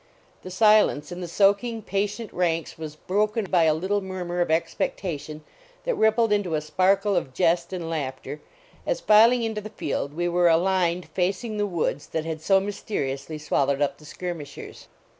[0.41, 5.43] The silence in the soaking, patient ranks was broken by a little murmur of expectation,
[5.83, 8.41] that rippled into a sparkle of jest and laughter,
[8.87, 13.37] as, filing into the field, we were aligned facing the woods that had so mysteriously
[13.37, 14.87] swallowed up the skirmishers.